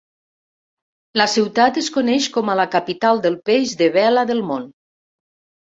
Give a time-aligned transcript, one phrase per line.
[1.21, 4.71] La ciutat es coneix com a la "Capital del peix de vela del món".